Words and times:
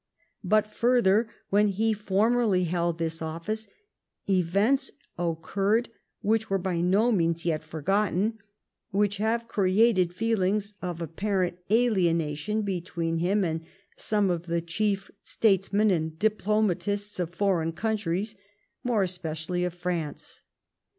But, 0.43 0.65
farther, 0.65 1.27
when 1.51 1.67
he 1.67 1.93
formerly 1.93 2.63
held 2.63 2.97
this 2.97 3.21
office, 3.21 3.67
events 4.27 4.89
occurred 5.15 5.89
which 6.21 6.49
were 6.49 6.57
by 6.57 6.81
no 6.81 7.11
means 7.11 7.45
yet 7.45 7.61
forgotten, 7.63 8.39
which 8.89 9.17
have 9.17 9.47
created 9.47 10.11
feelings 10.11 10.73
of 10.81 11.03
appA> 11.03 11.37
rent 11.41 11.59
alienation 11.69 12.63
between 12.63 13.19
him 13.19 13.43
and 13.43 13.63
some 13.95 14.31
of 14.31 14.47
the 14.47 14.59
chief 14.59 15.11
statesmen 15.21 15.91
and 15.91 16.13
diplo 16.17 16.65
matists 16.65 17.19
of 17.19 17.35
foreign 17.35 17.71
countries, 17.71 18.35
more 18.83 19.03
especially 19.03 19.63
of 19.63 19.71
France. 19.75 20.41